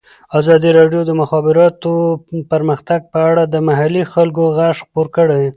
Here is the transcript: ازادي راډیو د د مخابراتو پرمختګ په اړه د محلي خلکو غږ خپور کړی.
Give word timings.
ازادي 0.39 0.69
راډیو 0.79 1.01
د 1.03 1.07
د 1.09 1.11
مخابراتو 1.21 1.91
پرمختګ 2.51 2.99
په 3.13 3.19
اړه 3.29 3.43
د 3.47 3.55
محلي 3.67 4.03
خلکو 4.13 4.43
غږ 4.57 4.75
خپور 4.85 5.07
کړی. 5.17 5.43